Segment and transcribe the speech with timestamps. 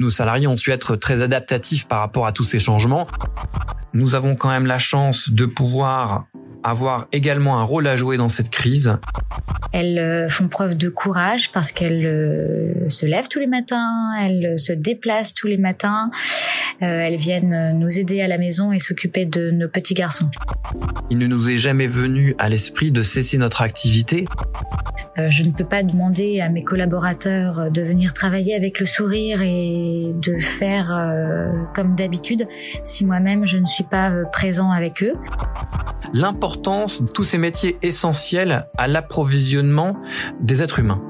[0.00, 3.06] Nos salariés ont su être très adaptatifs par rapport à tous ces changements.
[3.92, 6.24] Nous avons quand même la chance de pouvoir
[6.62, 8.98] avoir également un rôle à jouer dans cette crise.
[9.74, 14.58] Elles euh, font preuve de courage parce qu'elles euh, se lèvent tous les matins, elles
[14.58, 16.10] se déplacent tous les matins,
[16.82, 20.30] euh, elles viennent nous aider à la maison et s'occuper de nos petits garçons.
[21.10, 24.24] Il ne nous est jamais venu à l'esprit de cesser notre activité.
[25.16, 30.10] Je ne peux pas demander à mes collaborateurs de venir travailler avec le sourire et
[30.14, 31.12] de faire
[31.74, 32.46] comme d'habitude
[32.82, 35.14] si moi-même je ne suis pas présent avec eux
[36.12, 39.96] l'importance de tous ces métiers essentiels à l'approvisionnement
[40.40, 41.02] des êtres humains.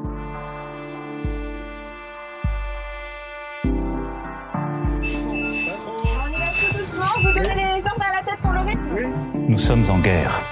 [9.48, 10.42] Nous sommes en guerre.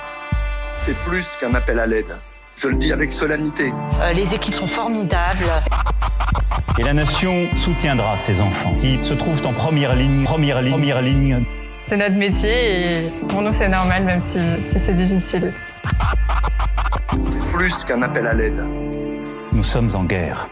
[0.82, 2.16] C'est plus qu'un appel à l'aide.
[2.58, 3.72] Je le dis avec solennité.
[4.00, 5.50] Euh, les équipes sont formidables.
[6.78, 11.02] Et la nation soutiendra ces enfants qui se trouvent en première ligne, première ligne, première
[11.02, 11.44] ligne
[11.88, 15.54] c'est notre métier et pour nous c'est normal même si, c'est difficile.
[17.30, 18.62] C'est plus qu'un appel à l'aide.
[19.52, 20.50] Nous sommes en guerre.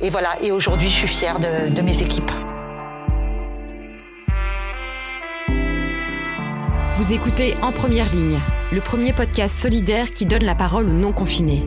[0.00, 2.30] Et voilà, et aujourd'hui je suis fière de, de mes équipes.
[6.94, 8.40] Vous écoutez En Première Ligne,
[8.74, 11.64] le premier podcast solidaire qui donne la parole aux non-confinés.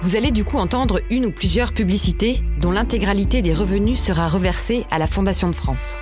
[0.00, 4.86] Vous allez du coup entendre une ou plusieurs publicités dont l'intégralité des revenus sera reversée
[4.92, 5.96] à la Fondation de France.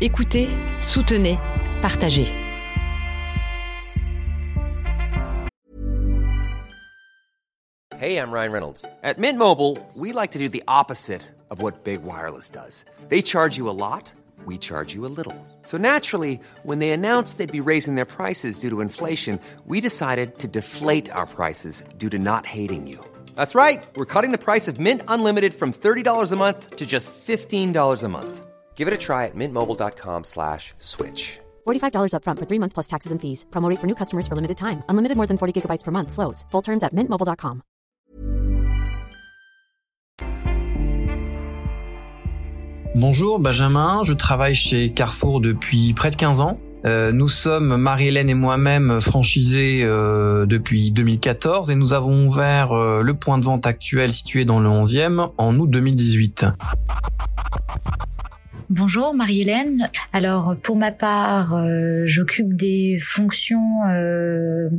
[0.00, 0.48] Écoutez,
[0.80, 1.38] soutenez,
[1.80, 2.26] partagez.
[8.00, 8.84] Hey, I'm Ryan Reynolds.
[9.04, 12.84] At Mint Mobile, we like to do the opposite of what Big Wireless does.
[13.08, 14.10] They charge you a lot,
[14.46, 15.36] we charge you a little.
[15.62, 20.38] So naturally, when they announced they'd be raising their prices due to inflation, we decided
[20.38, 22.98] to deflate our prices due to not hating you.
[23.36, 23.84] That's right.
[23.94, 28.08] We're cutting the price of Mint Unlimited from $30 a month to just $15 a
[28.08, 28.46] month.
[28.74, 31.38] Give it a try at mintmobile.com slash switch.
[31.64, 33.46] $45 upfront for three months plus taxes and fees.
[33.52, 34.82] Promote for new customers for limited time.
[34.88, 36.10] Unlimited more than 40 gigabytes per month.
[36.10, 36.44] Slows.
[36.50, 37.62] Full terms at mintmobile.com.
[42.94, 44.02] Bonjour, Benjamin.
[44.04, 46.58] Je travaille chez Carrefour depuis près de 15 ans.
[46.84, 53.02] Euh, nous sommes, Marie-Hélène et moi-même, franchisés euh, depuis 2014 et nous avons ouvert euh,
[53.02, 56.46] le point de vente actuel situé dans le 11e en août 2018.
[58.68, 59.88] Bonjour Marie-Hélène.
[60.12, 61.66] Alors pour ma part,
[62.04, 63.82] j'occupe des fonctions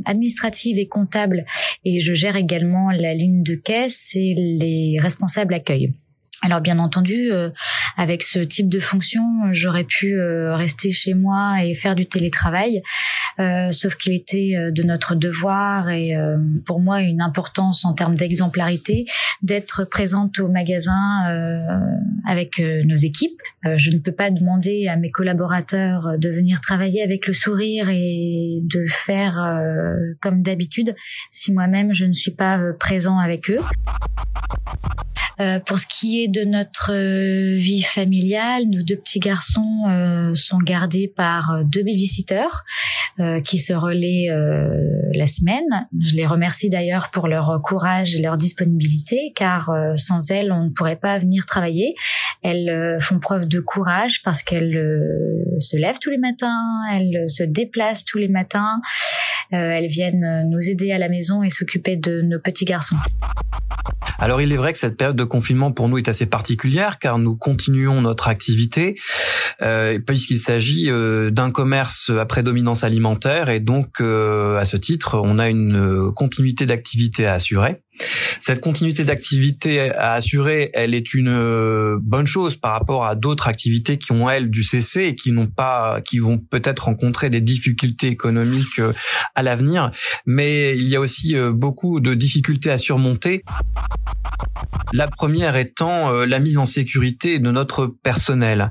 [0.04, 1.44] administratives et comptables
[1.84, 5.92] et je gère également la ligne de caisse et les responsables accueil.
[6.44, 7.48] Alors bien entendu, euh,
[7.96, 9.22] avec ce type de fonction,
[9.52, 12.82] j'aurais pu euh, rester chez moi et faire du télétravail,
[13.40, 16.14] euh, sauf qu'il était de notre devoir et
[16.66, 19.06] pour moi une importance en termes d'exemplarité
[19.40, 23.40] d'être présente au magasin avec nos équipes.
[23.76, 28.58] je ne peux pas demander à mes collaborateurs de venir travailler avec le sourire et
[28.62, 29.62] de faire
[30.20, 30.94] comme d'habitude
[31.30, 33.60] si moi-même je ne suis pas présent avec eux.
[35.40, 40.32] Euh, pour ce qui est de notre euh, vie familiale, nos deux petits garçons euh,
[40.34, 42.64] sont gardés par deux babysitters
[43.44, 44.28] qui se relaient
[45.14, 45.86] la semaine.
[46.00, 50.70] Je les remercie d'ailleurs pour leur courage et leur disponibilité, car sans elles, on ne
[50.70, 51.94] pourrait pas venir travailler.
[52.42, 56.58] Elles font preuve de courage parce qu'elles se lèvent tous les matins,
[56.92, 58.80] elles se déplacent tous les matins,
[59.50, 62.96] elles viennent nous aider à la maison et s'occuper de nos petits garçons.
[64.18, 67.18] Alors il est vrai que cette période de confinement pour nous est assez particulière car
[67.18, 68.94] nous continuons notre activité
[69.62, 75.20] euh, puisqu'il s'agit euh, d'un commerce à prédominance alimentaire et donc euh, à ce titre
[75.22, 77.80] on a une euh, continuité d'activité à assurer.
[78.38, 83.48] Cette continuité d'activité à assurer, elle est une euh, bonne chose par rapport à d'autres
[83.48, 87.40] activités qui ont elles dû cesser et qui n'ont pas, qui vont peut-être rencontrer des
[87.40, 88.80] difficultés économiques
[89.34, 89.92] à l'avenir.
[90.26, 93.44] Mais il y a aussi beaucoup de difficultés à surmonter.
[94.92, 98.70] La première étant la mise en sécurité de notre personnel.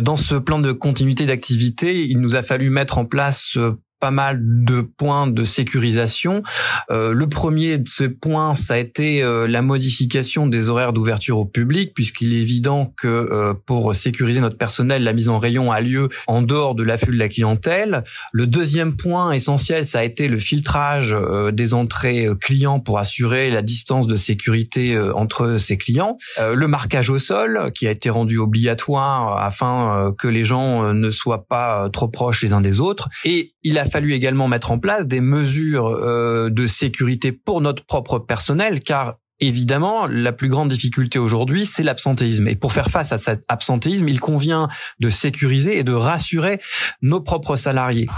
[0.00, 3.58] Dans ce plan de continuité d'activité, il nous a fallu mettre en place
[4.02, 6.42] pas mal de points de sécurisation.
[6.90, 11.38] Euh, le premier de ces points, ça a été euh, la modification des horaires d'ouverture
[11.38, 15.70] au public, puisqu'il est évident que euh, pour sécuriser notre personnel, la mise en rayon
[15.70, 18.02] a lieu en dehors de l'afflux de la clientèle.
[18.32, 21.16] Le deuxième point essentiel, ça a été le filtrage
[21.52, 26.16] des entrées clients pour assurer la distance de sécurité entre ces clients.
[26.40, 31.46] le marquage au sol, qui a été rendu obligatoire afin que les gens ne soient
[31.46, 33.08] pas trop proches les uns des autres.
[33.24, 37.84] Et il a fallu également mettre en place des mesures euh, de sécurité pour notre
[37.84, 42.48] propre personnel, car évidemment, la plus grande difficulté aujourd'hui, c'est l'absentéisme.
[42.48, 44.68] Et pour faire face à cet absentéisme, il convient
[45.00, 46.60] de sécuriser et de rassurer
[47.02, 48.08] nos propres salariés.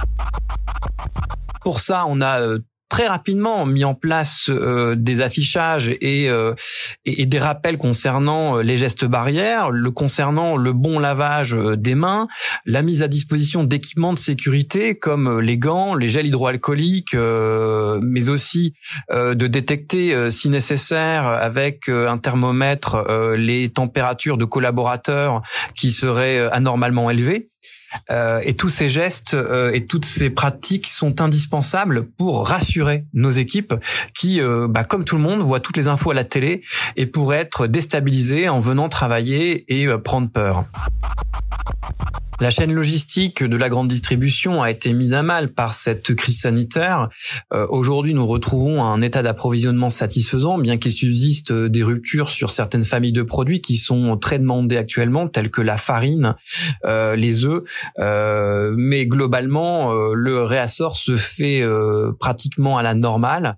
[1.63, 2.59] Pour ça, on a euh,
[2.89, 6.55] très rapidement mis en place euh, des affichages et, euh,
[7.07, 12.27] des rappels concernant euh, les gestes barrières, le concernant le bon lavage des mains,
[12.67, 18.75] la mise à disposition d'équipements de sécurité comme les gants, les gels hydroalcooliques, mais aussi
[19.13, 23.05] de détecter si nécessaire avec un thermomètre
[23.37, 25.43] les températures de collaborateurs
[25.75, 27.51] qui seraient anormalement élevées.
[28.11, 33.31] Euh, et tous ces gestes euh, et toutes ces pratiques sont indispensables pour rassurer nos
[33.31, 33.75] équipes
[34.15, 36.63] qui, euh, bah, comme tout le monde, voient toutes les infos à la télé
[36.97, 40.65] et pourraient être déstabilisées en venant travailler et prendre peur.
[42.41, 46.41] La chaîne logistique de la grande distribution a été mise à mal par cette crise
[46.41, 47.09] sanitaire.
[47.53, 52.83] Euh, aujourd'hui, nous retrouvons un état d'approvisionnement satisfaisant, bien qu'il subsiste des ruptures sur certaines
[52.83, 56.35] familles de produits qui sont très demandées actuellement, telles que la farine,
[56.85, 57.63] euh, les œufs.
[58.01, 61.65] Euh, mais globalement, le réassort se fait
[62.19, 63.57] pratiquement à la normale.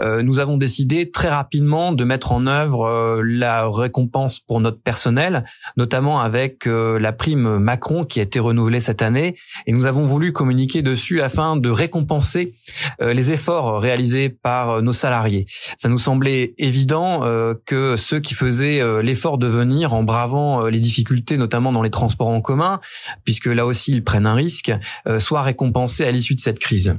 [0.00, 4.80] Euh, nous avons décidé très rapidement de mettre en œuvre euh, la récompense pour notre
[4.80, 5.44] personnel,
[5.76, 9.36] notamment avec euh, la prime Macron qui a été renouvelée cette année.
[9.66, 12.54] Et nous avons voulu communiquer dessus afin de récompenser
[13.00, 15.46] les efforts réalisés par nos salariés.
[15.76, 17.22] Ça nous semblait évident
[17.64, 22.28] que ceux qui faisaient l'effort de venir en bravant les difficultés, notamment dans les transports
[22.28, 22.80] en commun,
[23.24, 24.72] puisque là aussi ils prennent un risque,
[25.18, 26.96] soient récompensés à l'issue de cette crise.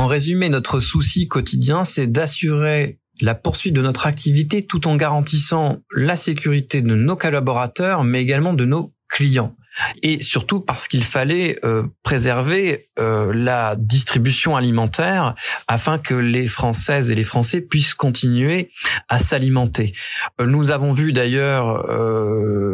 [0.00, 5.82] En résumé, notre souci quotidien, c'est d'assurer la poursuite de notre activité tout en garantissant
[5.94, 9.54] la sécurité de nos collaborateurs, mais également de nos clients
[10.02, 15.34] et surtout parce qu'il fallait euh, préserver euh, la distribution alimentaire
[15.68, 18.70] afin que les Françaises et les Français puissent continuer
[19.08, 19.92] à s'alimenter.
[20.40, 21.60] Euh, nous avons vu d'ailleurs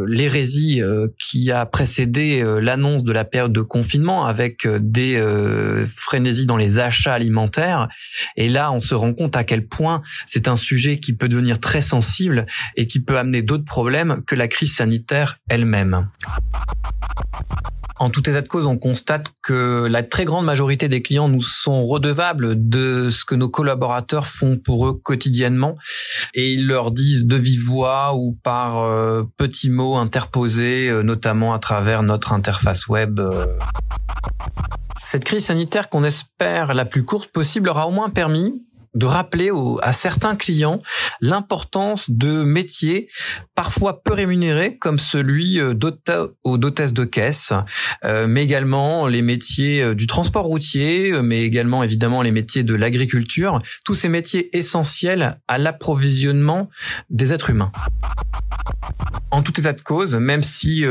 [0.06, 0.82] l'hérésie
[1.18, 5.22] qui a précédé l'annonce de la période de confinement avec des
[5.86, 7.88] frénésies dans les achats alimentaires
[8.36, 11.60] et là on se rend compte à quel point c'est un sujet qui peut devenir
[11.60, 12.46] très sensible
[12.76, 16.08] et qui peut amener d'autres problèmes que la crise sanitaire elle-même.
[17.98, 21.40] En tout état de cause, on constate que la très grande majorité des clients nous
[21.40, 25.78] sont redevables de ce que nos collaborateurs font pour eux quotidiennement
[26.34, 31.54] et ils leur disent de vive voix ou par euh, petits mots interposés, euh, notamment
[31.54, 33.18] à travers notre interface web.
[33.18, 33.46] Euh.
[35.02, 38.65] Cette crise sanitaire qu'on espère la plus courte possible aura au moins permis
[38.96, 39.50] de rappeler
[39.82, 40.80] à certains clients
[41.20, 43.08] l'importance de métiers
[43.54, 47.52] parfois peu rémunérés comme celui euh, d'hôtesse de caisse,
[48.04, 52.74] euh, mais également les métiers euh, du transport routier, mais également évidemment les métiers de
[52.74, 56.70] l'agriculture, tous ces métiers essentiels à l'approvisionnement
[57.10, 57.72] des êtres humains.
[59.30, 60.84] En tout état de cause, même si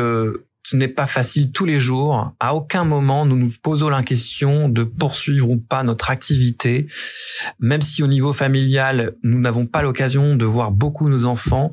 [0.65, 2.33] ce n'est pas facile tous les jours.
[2.39, 6.87] À aucun moment nous nous posons la question de poursuivre ou pas notre activité.
[7.59, 11.71] Même si au niveau familial, nous n'avons pas l'occasion de voir beaucoup nos enfants,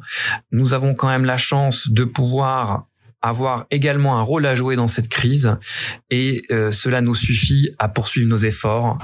[0.52, 2.86] nous avons quand même la chance de pouvoir
[3.22, 5.56] avoir également un rôle à jouer dans cette crise
[6.10, 8.98] et euh, cela nous suffit à poursuivre nos efforts.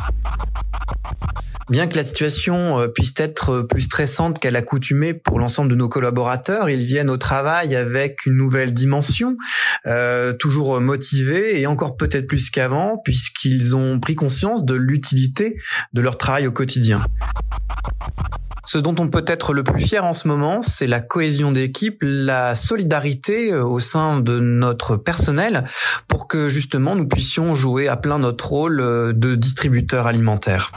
[1.70, 5.88] Bien que la situation euh, puisse être plus stressante qu'à l'accoutumée pour l'ensemble de nos
[5.88, 9.36] collaborateurs, ils viennent au travail avec une nouvelle dimension,
[9.86, 15.56] euh, toujours motivés et encore peut-être plus qu'avant, puisqu'ils ont pris conscience de l'utilité
[15.92, 17.02] de leur travail au quotidien.
[18.70, 22.00] Ce dont on peut être le plus fier en ce moment, c'est la cohésion d'équipe,
[22.02, 25.64] la solidarité euh, au sein de notre personnel
[26.06, 30.70] pour que justement nous puissions jouer à plein notre rôle euh, de distributeur alimentaire.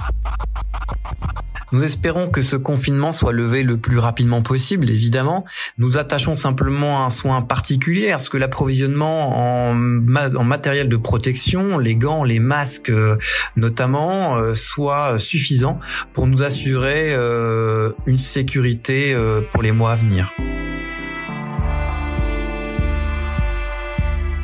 [1.72, 5.46] Nous espérons que ce confinement soit levé le plus rapidement possible, évidemment.
[5.78, 11.96] Nous attachons simplement un soin particulier à ce que l'approvisionnement en, matériel de protection, les
[11.96, 13.18] gants, les masques euh,
[13.56, 15.80] notamment, euh, soit suffisant
[16.13, 19.16] pour nous assurer euh, une sécurité
[19.51, 20.34] pour les mois à venir.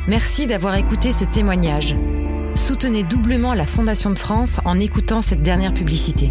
[0.06, 1.94] Merci d'avoir écouté ce témoignage.
[2.54, 6.30] Soutenez doublement la Fondation de France en écoutant cette dernière publicité.